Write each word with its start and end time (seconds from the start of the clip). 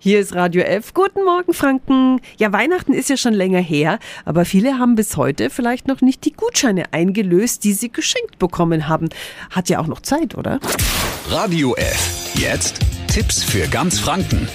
Hier 0.00 0.20
ist 0.20 0.32
Radio 0.36 0.62
F. 0.62 0.94
Guten 0.94 1.24
Morgen, 1.24 1.52
Franken. 1.52 2.20
Ja, 2.38 2.52
Weihnachten 2.52 2.92
ist 2.92 3.10
ja 3.10 3.16
schon 3.16 3.34
länger 3.34 3.58
her, 3.58 3.98
aber 4.24 4.44
viele 4.44 4.78
haben 4.78 4.94
bis 4.94 5.16
heute 5.16 5.50
vielleicht 5.50 5.88
noch 5.88 6.02
nicht 6.02 6.24
die 6.24 6.32
Gutscheine 6.32 6.92
eingelöst, 6.92 7.64
die 7.64 7.72
sie 7.72 7.90
geschenkt 7.90 8.38
bekommen 8.38 8.86
haben. 8.86 9.08
Hat 9.50 9.68
ja 9.68 9.80
auch 9.80 9.88
noch 9.88 10.00
Zeit, 10.00 10.36
oder? 10.36 10.60
Radio 11.28 11.74
F. 11.74 12.32
Jetzt 12.34 12.78
Tipps 13.08 13.42
für 13.42 13.66
ganz 13.66 13.98
Franken. 13.98 14.48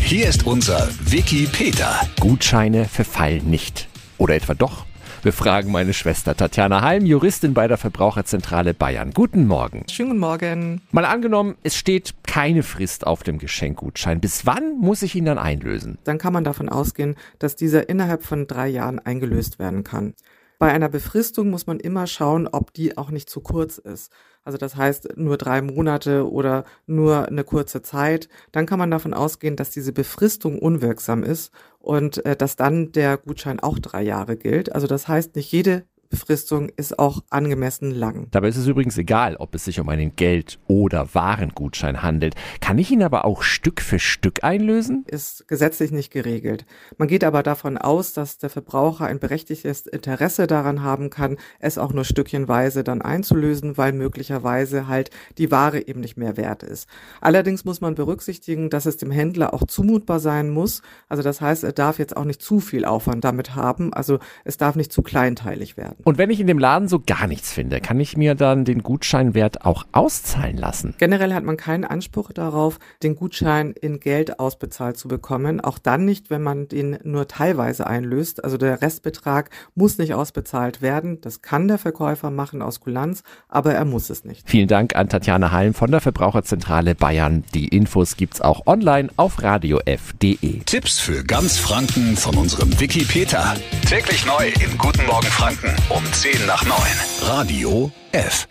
Hier 0.00 0.28
ist 0.28 0.44
unser 0.44 0.88
Wiki 1.04 1.46
Peter. 1.46 2.00
Gutscheine 2.18 2.84
verfallen 2.86 3.48
nicht. 3.48 3.86
Oder 4.18 4.34
etwa 4.34 4.54
doch? 4.54 4.86
Wir 5.22 5.34
fragen 5.34 5.70
meine 5.70 5.92
Schwester 5.92 6.34
Tatjana 6.34 6.80
Halm, 6.80 7.04
Juristin 7.04 7.52
bei 7.52 7.68
der 7.68 7.76
Verbraucherzentrale 7.76 8.72
Bayern. 8.72 9.10
Guten 9.12 9.46
Morgen. 9.46 9.84
Schönen 9.90 10.08
guten 10.08 10.20
Morgen. 10.20 10.80
Mal 10.92 11.04
angenommen, 11.04 11.56
es 11.62 11.76
steht 11.76 12.19
keine 12.30 12.62
Frist 12.62 13.08
auf 13.08 13.24
dem 13.24 13.38
Geschenkgutschein. 13.38 14.20
Bis 14.20 14.46
wann 14.46 14.78
muss 14.78 15.02
ich 15.02 15.16
ihn 15.16 15.24
dann 15.24 15.36
einlösen? 15.36 15.98
Dann 16.04 16.18
kann 16.18 16.32
man 16.32 16.44
davon 16.44 16.68
ausgehen, 16.68 17.16
dass 17.40 17.56
dieser 17.56 17.88
innerhalb 17.88 18.22
von 18.22 18.46
drei 18.46 18.68
Jahren 18.68 19.00
eingelöst 19.00 19.58
werden 19.58 19.82
kann. 19.82 20.14
Bei 20.60 20.70
einer 20.70 20.88
Befristung 20.88 21.50
muss 21.50 21.66
man 21.66 21.80
immer 21.80 22.06
schauen, 22.06 22.46
ob 22.46 22.72
die 22.72 22.96
auch 22.96 23.10
nicht 23.10 23.28
zu 23.28 23.40
kurz 23.40 23.78
ist. 23.78 24.12
Also 24.44 24.58
das 24.58 24.76
heißt 24.76 25.16
nur 25.16 25.38
drei 25.38 25.60
Monate 25.60 26.30
oder 26.30 26.62
nur 26.86 27.26
eine 27.26 27.42
kurze 27.42 27.82
Zeit. 27.82 28.28
Dann 28.52 28.64
kann 28.64 28.78
man 28.78 28.92
davon 28.92 29.12
ausgehen, 29.12 29.56
dass 29.56 29.70
diese 29.70 29.92
Befristung 29.92 30.60
unwirksam 30.60 31.24
ist 31.24 31.50
und 31.80 32.24
äh, 32.24 32.36
dass 32.36 32.54
dann 32.54 32.92
der 32.92 33.16
Gutschein 33.16 33.58
auch 33.58 33.80
drei 33.80 34.02
Jahre 34.02 34.36
gilt. 34.36 34.72
Also 34.72 34.86
das 34.86 35.08
heißt, 35.08 35.34
nicht 35.34 35.50
jede 35.50 35.84
Befristung 36.10 36.70
ist 36.76 36.98
auch 36.98 37.22
angemessen 37.30 37.92
lang. 37.92 38.26
Dabei 38.32 38.48
ist 38.48 38.56
es 38.56 38.66
übrigens 38.66 38.98
egal, 38.98 39.36
ob 39.36 39.54
es 39.54 39.64
sich 39.64 39.78
um 39.78 39.88
einen 39.88 40.16
Geld- 40.16 40.58
oder 40.66 41.14
Warengutschein 41.14 42.02
handelt. 42.02 42.34
Kann 42.60 42.78
ich 42.78 42.90
ihn 42.90 43.04
aber 43.04 43.24
auch 43.24 43.44
Stück 43.44 43.80
für 43.80 44.00
Stück 44.00 44.42
einlösen? 44.42 45.04
Ist 45.06 45.46
gesetzlich 45.46 45.92
nicht 45.92 46.12
geregelt. 46.12 46.66
Man 46.98 47.06
geht 47.06 47.22
aber 47.22 47.44
davon 47.44 47.78
aus, 47.78 48.12
dass 48.12 48.38
der 48.38 48.50
Verbraucher 48.50 49.06
ein 49.06 49.20
berechtigtes 49.20 49.86
Interesse 49.86 50.48
daran 50.48 50.82
haben 50.82 51.10
kann, 51.10 51.36
es 51.60 51.78
auch 51.78 51.92
nur 51.92 52.04
stückchenweise 52.04 52.82
dann 52.82 53.02
einzulösen, 53.02 53.78
weil 53.78 53.92
möglicherweise 53.92 54.88
halt 54.88 55.10
die 55.38 55.52
Ware 55.52 55.86
eben 55.86 56.00
nicht 56.00 56.16
mehr 56.16 56.36
wert 56.36 56.64
ist. 56.64 56.88
Allerdings 57.20 57.64
muss 57.64 57.80
man 57.80 57.94
berücksichtigen, 57.94 58.68
dass 58.68 58.84
es 58.84 58.96
dem 58.96 59.12
Händler 59.12 59.54
auch 59.54 59.64
zumutbar 59.64 60.18
sein 60.18 60.50
muss. 60.50 60.82
Also 61.08 61.22
das 61.22 61.40
heißt, 61.40 61.62
er 61.62 61.72
darf 61.72 62.00
jetzt 62.00 62.16
auch 62.16 62.24
nicht 62.24 62.42
zu 62.42 62.58
viel 62.58 62.84
Aufwand 62.84 63.22
damit 63.22 63.54
haben. 63.54 63.94
Also 63.94 64.18
es 64.44 64.56
darf 64.56 64.74
nicht 64.74 64.92
zu 64.92 65.02
kleinteilig 65.02 65.76
werden. 65.76 65.98
Und 66.04 66.18
wenn 66.18 66.30
ich 66.30 66.40
in 66.40 66.46
dem 66.46 66.58
Laden 66.58 66.88
so 66.88 67.00
gar 67.00 67.26
nichts 67.26 67.52
finde, 67.52 67.80
kann 67.80 68.00
ich 68.00 68.16
mir 68.16 68.34
dann 68.34 68.64
den 68.64 68.82
Gutscheinwert 68.82 69.64
auch 69.64 69.84
auszahlen 69.92 70.56
lassen? 70.56 70.94
Generell 70.98 71.34
hat 71.34 71.44
man 71.44 71.56
keinen 71.56 71.84
Anspruch 71.84 72.32
darauf, 72.32 72.78
den 73.02 73.16
Gutschein 73.16 73.72
in 73.72 74.00
Geld 74.00 74.38
ausbezahlt 74.38 74.96
zu 74.96 75.08
bekommen. 75.08 75.60
Auch 75.60 75.78
dann 75.78 76.04
nicht, 76.04 76.30
wenn 76.30 76.42
man 76.42 76.68
den 76.68 76.98
nur 77.04 77.28
teilweise 77.28 77.86
einlöst. 77.86 78.44
Also 78.44 78.56
der 78.56 78.82
Restbetrag 78.82 79.50
muss 79.74 79.98
nicht 79.98 80.14
ausbezahlt 80.14 80.82
werden. 80.82 81.20
Das 81.20 81.42
kann 81.42 81.68
der 81.68 81.78
Verkäufer 81.78 82.30
machen 82.30 82.62
aus 82.62 82.80
Kulanz, 82.80 83.22
aber 83.48 83.74
er 83.74 83.84
muss 83.84 84.10
es 84.10 84.24
nicht. 84.24 84.48
Vielen 84.48 84.68
Dank 84.68 84.96
an 84.96 85.08
Tatjana 85.08 85.52
Halm 85.52 85.74
von 85.74 85.90
der 85.90 86.00
Verbraucherzentrale 86.00 86.94
Bayern. 86.94 87.44
Die 87.54 87.68
Infos 87.68 88.16
gibt's 88.16 88.40
auch 88.40 88.66
online 88.66 89.08
auf 89.16 89.42
radiof.de. 89.42 90.60
Tipps 90.64 90.98
für 90.98 91.24
ganz 91.24 91.58
Franken 91.58 92.16
von 92.16 92.36
unserem 92.36 92.78
Wiki 92.80 93.04
Peter. 93.04 93.54
Täglich 93.90 94.24
neu 94.24 94.52
im 94.60 94.78
Guten 94.78 95.04
Morgen 95.06 95.26
Franken 95.26 95.74
um 95.88 96.12
10 96.12 96.46
nach 96.46 96.64
9. 96.64 96.78
Radio 97.22 97.90
F. 98.12 98.46